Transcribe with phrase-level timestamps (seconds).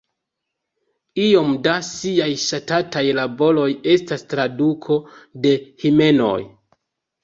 [1.25, 5.01] Iom da siaj ŝatataj laboroj estas traduko
[5.47, 5.57] de
[5.89, 6.37] himnoj.